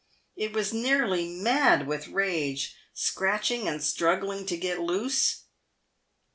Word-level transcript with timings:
It 0.35 0.51
was 0.51 0.73
nearly 0.73 1.27
mad 1.27 1.85
with 1.85 2.07
rage, 2.07 2.75
scratching 2.91 3.67
and 3.67 3.83
struggling 3.83 4.47
to 4.47 4.57
get 4.57 4.81
loose. 4.81 5.43